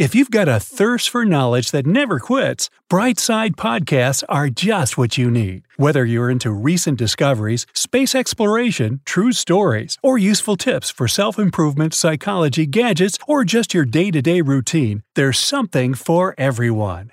[0.00, 5.18] If you've got a thirst for knowledge that never quits, Brightside Podcasts are just what
[5.18, 5.64] you need.
[5.76, 11.92] Whether you're into recent discoveries, space exploration, true stories, or useful tips for self improvement,
[11.92, 17.12] psychology, gadgets, or just your day to day routine, there's something for everyone.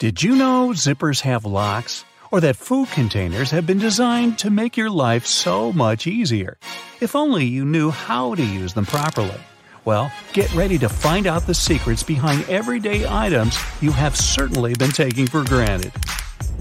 [0.00, 2.04] Did you know zippers have locks?
[2.32, 6.58] Or that food containers have been designed to make your life so much easier?
[7.00, 9.40] If only you knew how to use them properly.
[9.84, 14.90] Well, get ready to find out the secrets behind everyday items you have certainly been
[14.90, 15.92] taking for granted.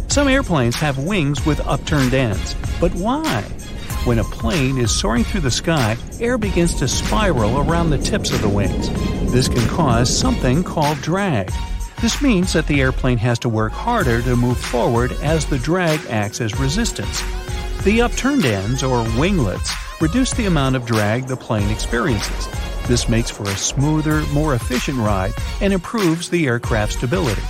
[0.09, 3.41] Some airplanes have wings with upturned ends, but why?
[4.03, 8.31] When a plane is soaring through the sky, air begins to spiral around the tips
[8.31, 8.89] of the wings.
[9.31, 11.49] This can cause something called drag.
[12.01, 16.01] This means that the airplane has to work harder to move forward as the drag
[16.09, 17.23] acts as resistance.
[17.85, 22.49] The upturned ends, or winglets, reduce the amount of drag the plane experiences.
[22.87, 27.41] This makes for a smoother, more efficient ride and improves the aircraft's stability.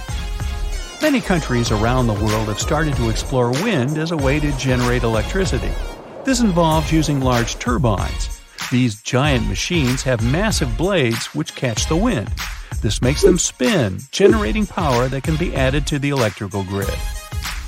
[1.02, 5.03] Many countries around the world have started to explore wind as a way to generate
[5.03, 5.72] electricity.
[6.24, 8.40] This involves using large turbines.
[8.72, 12.31] These giant machines have massive blades which catch the wind.
[12.81, 16.94] This makes them spin, generating power that can be added to the electrical grid.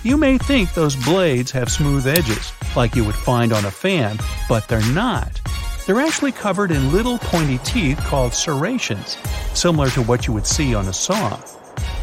[0.03, 4.18] You may think those blades have smooth edges, like you would find on a fan,
[4.47, 5.41] but they're not.
[5.85, 9.18] They're actually covered in little pointy teeth called serrations,
[9.53, 11.40] similar to what you would see on a saw.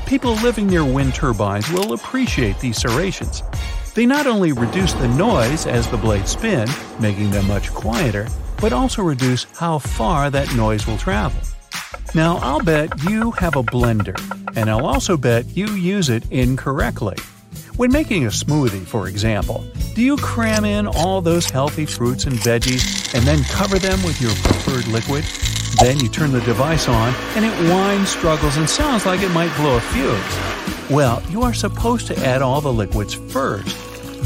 [0.07, 3.43] People living near wind turbines will appreciate these serrations.
[3.95, 6.69] They not only reduce the noise as the blades spin,
[7.01, 8.29] making them much quieter,
[8.61, 11.41] but also reduce how far that noise will travel.
[12.15, 14.17] Now, I'll bet you have a blender,
[14.57, 17.17] and I'll also bet you use it incorrectly.
[17.77, 22.35] When making a smoothie, for example, do you cram in all those healthy fruits and
[22.37, 25.25] veggies and then cover them with your preferred liquid?
[25.81, 29.55] Then you turn the device on and it whines, struggles, and sounds like it might
[29.57, 30.91] blow a fuse.
[30.91, 33.77] Well, you are supposed to add all the liquids first.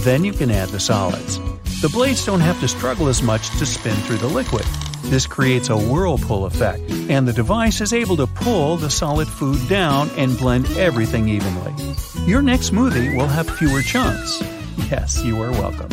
[0.05, 1.41] Then you can add the solids.
[1.81, 4.65] The blades don't have to struggle as much to spin through the liquid.
[5.05, 9.69] This creates a whirlpool effect, and the device is able to pull the solid food
[9.69, 11.75] down and blend everything evenly.
[12.25, 14.43] Your next smoothie will have fewer chunks.
[14.77, 15.89] Yes, you are welcome.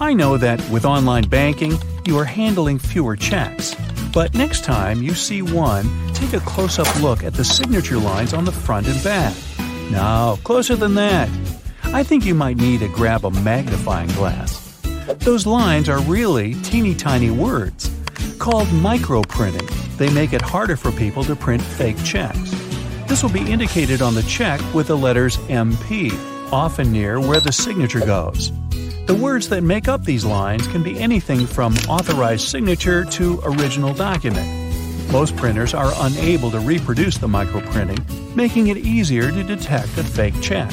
[0.00, 3.74] I know that with online banking, you are handling fewer checks.
[4.12, 8.34] But next time you see one, take a close up look at the signature lines
[8.34, 9.34] on the front and back.
[9.90, 11.28] No, closer than that.
[11.84, 14.80] I think you might need to grab a magnifying glass.
[15.18, 17.90] Those lines are really teeny tiny words.
[18.38, 22.50] Called microprinting, they make it harder for people to print fake checks.
[23.06, 26.10] This will be indicated on the check with the letters MP,
[26.54, 28.52] often near where the signature goes.
[29.06, 33.92] The words that make up these lines can be anything from authorized signature to original
[33.92, 34.48] document.
[35.12, 40.40] Most printers are unable to reproduce the microprinting, making it easier to detect a fake
[40.40, 40.70] check.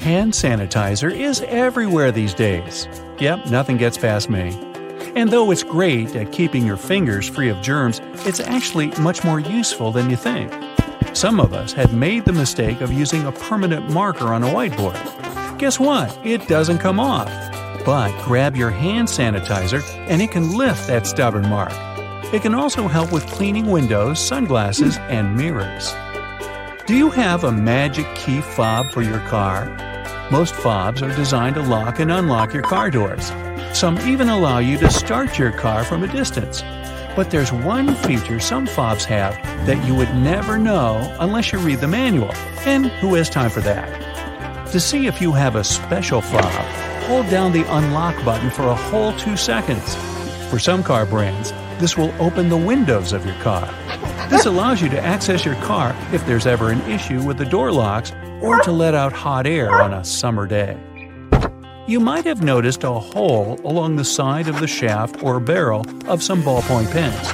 [0.00, 2.86] Hand sanitizer is everywhere these days.
[3.18, 4.50] Yep, nothing gets past me.
[5.16, 9.40] And though it's great at keeping your fingers free of germs, it's actually much more
[9.40, 10.52] useful than you think.
[11.14, 15.58] Some of us had made the mistake of using a permanent marker on a whiteboard.
[15.58, 16.16] Guess what?
[16.24, 17.28] It doesn't come off.
[17.84, 21.72] But grab your hand sanitizer and it can lift that stubborn mark.
[22.32, 25.94] It can also help with cleaning windows, sunglasses, and mirrors.
[26.86, 29.66] Do you have a magic key fob for your car?
[30.30, 33.32] Most fobs are designed to lock and unlock your car doors.
[33.72, 36.62] Some even allow you to start your car from a distance.
[37.18, 39.34] But there's one feature some fobs have
[39.66, 42.32] that you would never know unless you read the manual.
[42.64, 44.70] And who has time for that?
[44.70, 46.44] To see if you have a special fob,
[47.08, 49.96] hold down the unlock button for a whole two seconds.
[50.48, 51.50] For some car brands,
[51.80, 53.66] this will open the windows of your car.
[54.30, 57.72] This allows you to access your car if there's ever an issue with the door
[57.72, 60.78] locks or to let out hot air on a summer day.
[61.88, 66.22] You might have noticed a hole along the side of the shaft or barrel of
[66.22, 67.32] some ballpoint pens.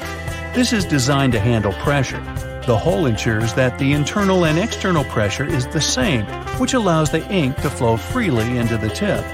[0.54, 2.22] This is designed to handle pressure.
[2.64, 6.24] The hole ensures that the internal and external pressure is the same,
[6.60, 9.24] which allows the ink to flow freely into the tip.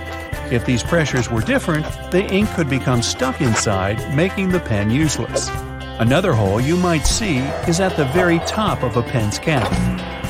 [0.50, 5.50] If these pressures were different, the ink could become stuck inside, making the pen useless.
[5.98, 9.70] Another hole you might see is at the very top of a pen's cap.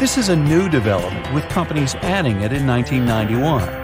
[0.00, 3.79] This is a new development with companies adding it in 1991.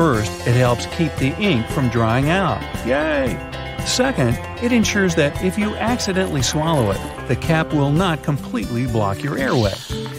[0.00, 2.62] First, it helps keep the ink from drying out.
[2.86, 3.36] Yay!
[3.84, 4.30] Second,
[4.64, 9.36] it ensures that if you accidentally swallow it, the cap will not completely block your
[9.36, 9.74] airway.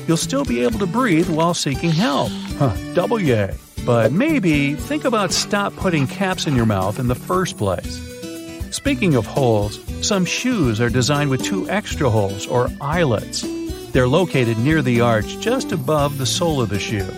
[0.07, 2.29] You'll still be able to breathe while seeking help.
[2.59, 3.55] Huh, double yay.
[3.83, 7.97] But maybe think about stop putting caps in your mouth in the first place.
[8.69, 13.43] Speaking of holes, some shoes are designed with two extra holes, or eyelets.
[13.93, 17.11] They're located near the arch just above the sole of the shoe.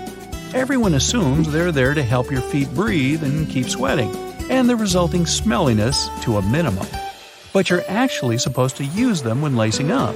[0.54, 4.16] Everyone assumes they're there to help your feet breathe and keep sweating,
[4.52, 6.86] and the resulting smelliness to a minimum.
[7.54, 10.16] But you're actually supposed to use them when lacing up.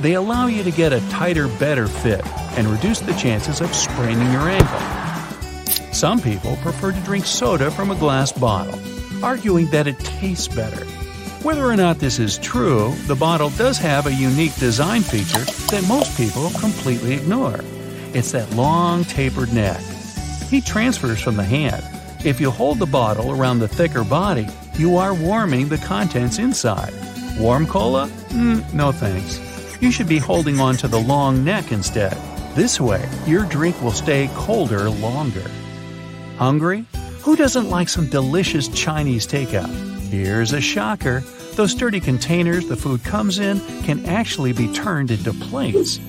[0.00, 2.26] They allow you to get a tighter, better fit
[2.58, 5.92] and reduce the chances of spraining your ankle.
[5.92, 8.78] Some people prefer to drink soda from a glass bottle
[9.22, 10.84] arguing that it tastes better.
[11.42, 15.86] Whether or not this is true, the bottle does have a unique design feature that
[15.88, 17.60] most people completely ignore.
[18.16, 19.78] It's that long, tapered neck.
[20.48, 21.84] Heat transfers from the hand.
[22.24, 24.48] If you hold the bottle around the thicker body,
[24.78, 26.94] you are warming the contents inside.
[27.38, 28.08] Warm cola?
[28.28, 29.38] Mm, no thanks.
[29.82, 32.16] You should be holding on to the long neck instead.
[32.54, 35.44] This way, your drink will stay colder longer.
[36.38, 36.86] Hungry?
[37.20, 39.68] Who doesn't like some delicious Chinese takeout?
[40.08, 41.20] Here's a shocker.
[41.52, 46.00] Those sturdy containers the food comes in can actually be turned into plates.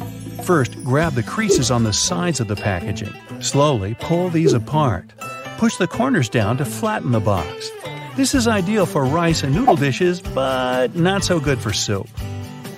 [0.47, 3.13] First, grab the creases on the sides of the packaging.
[3.41, 5.11] Slowly pull these apart.
[5.57, 7.69] Push the corners down to flatten the box.
[8.15, 12.07] This is ideal for rice and noodle dishes, but not so good for soup.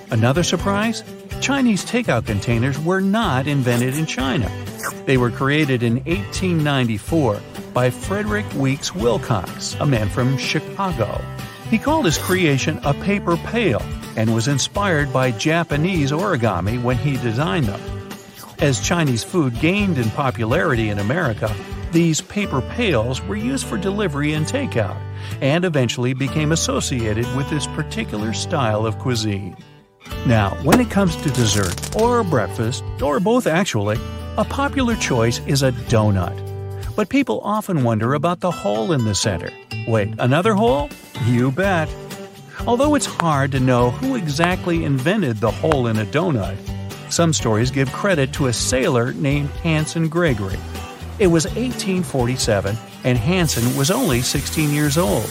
[0.10, 1.04] Another surprise?
[1.42, 4.52] Chinese takeout containers were not invented in China.
[5.06, 7.40] They were created in 1894
[7.72, 11.22] by Frederick Weeks Wilcox, a man from Chicago.
[11.70, 13.84] He called his creation a paper pail
[14.16, 17.82] and was inspired by Japanese origami when he designed them.
[18.60, 21.54] As Chinese food gained in popularity in America,
[21.92, 25.00] these paper pails were used for delivery and takeout,
[25.42, 29.56] and eventually became associated with this particular style of cuisine.
[30.26, 34.00] Now, when it comes to dessert, or breakfast, or both actually,
[34.38, 36.36] a popular choice is a donut.
[36.96, 39.52] But people often wonder about the hole in the center.
[39.88, 40.90] Wait, another hole?
[41.26, 41.90] You bet.
[42.68, 46.58] Although it's hard to know who exactly invented the hole in a donut,
[47.12, 50.60] some stories give credit to a sailor named Hanson Gregory.
[51.20, 55.30] It was 1847, and Hanson was only 16 years old.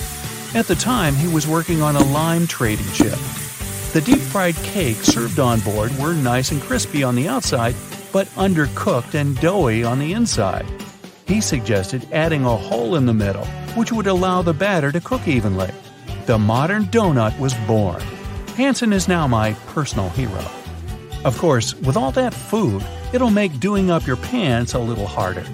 [0.55, 3.19] At the time, he was working on a lime trading ship.
[3.93, 7.75] The deep fried cakes served on board were nice and crispy on the outside,
[8.13, 10.67] but undercooked and doughy on the inside.
[11.27, 13.45] He suggested adding a hole in the middle,
[13.77, 15.71] which would allow the batter to cook evenly.
[16.29, 18.03] The modern donut was born.
[18.55, 20.45] Hanson is now my personal hero.
[21.25, 22.85] Of course, with all that food,
[23.15, 25.47] it'll make doing up your pants a little harder.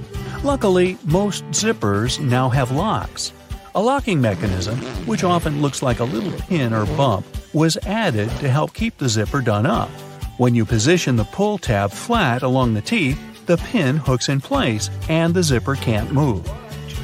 [0.43, 3.33] Luckily, most zippers now have locks.
[3.77, 4.77] A locking mechanism,
[5.07, 9.09] which often looks like a little pin or bump, was added to help keep the
[9.09, 9.91] zipper done up.
[10.39, 14.91] When you position the pull tab flat along the teeth, the pin hooks in place
[15.09, 16.51] and the zipper can't move.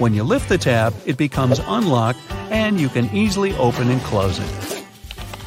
[0.01, 4.39] When you lift the tab, it becomes unlocked and you can easily open and close
[4.39, 4.85] it.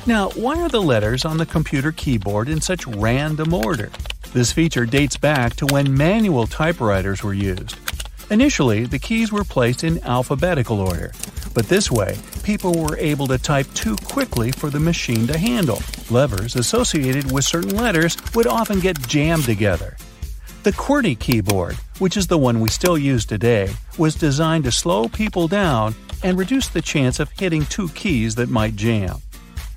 [0.06, 3.90] Now, why are the letters on the computer keyboard in such random order?
[4.32, 7.78] This feature dates back to when manual typewriters were used.
[8.30, 11.14] Initially, the keys were placed in alphabetical order,
[11.56, 15.82] but this way, people were able to type too quickly for the machine to handle.
[16.12, 19.98] Levers associated with certain letters would often get jammed together.
[20.62, 25.08] The QWERTY keyboard, which is the one we still use today, was designed to slow
[25.08, 29.18] people down and reduce the chance of hitting two keys that might jam.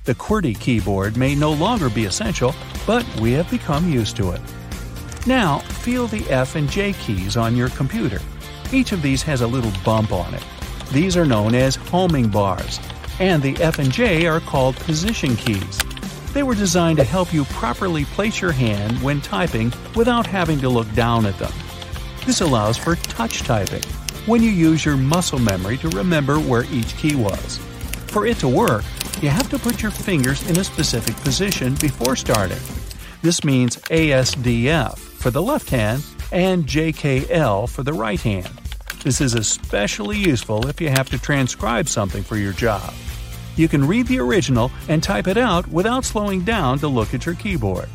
[0.04, 2.54] The QWERTY keyboard may no longer be essential,
[2.86, 4.40] but we have become used to it.
[5.26, 8.20] Now, feel the F and J keys on your computer.
[8.72, 10.44] Each of these has a little bump on it.
[10.92, 12.78] These are known as homing bars,
[13.18, 15.80] and the F and J are called position keys.
[16.32, 20.68] They were designed to help you properly place your hand when typing without having to
[20.68, 21.52] look down at them.
[22.26, 23.84] This allows for touch typing,
[24.26, 27.58] when you use your muscle memory to remember where each key was.
[28.08, 28.82] For it to work,
[29.22, 32.58] you have to put your fingers in a specific position before starting.
[33.22, 38.50] This means ASDF for the left hand and JKL for the right hand.
[39.04, 42.92] This is especially useful if you have to transcribe something for your job.
[43.54, 47.24] You can read the original and type it out without slowing down to look at
[47.24, 47.88] your keyboard.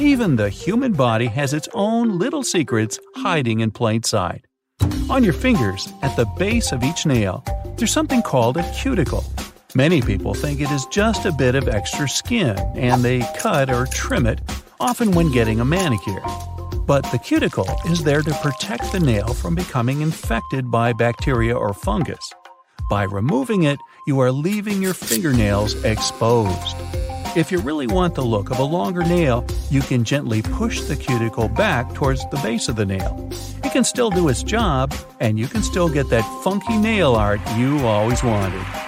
[0.00, 4.44] Even the human body has its own little secrets hiding in plain sight.
[5.08, 7.44] On your fingers, at the base of each nail,
[7.76, 9.24] there's something called a cuticle.
[9.76, 13.86] Many people think it is just a bit of extra skin, and they cut or
[13.86, 14.40] trim it,
[14.80, 16.22] often when getting a manicure.
[16.86, 21.72] But the cuticle is there to protect the nail from becoming infected by bacteria or
[21.72, 22.32] fungus.
[22.90, 26.76] By removing it, you are leaving your fingernails exposed.
[27.36, 30.94] If you really want the look of a longer nail, you can gently push the
[30.94, 33.28] cuticle back towards the base of the nail.
[33.64, 37.40] It can still do its job, and you can still get that funky nail art
[37.56, 38.83] you always wanted.